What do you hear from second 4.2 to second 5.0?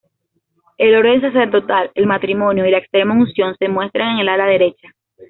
el ala derecha.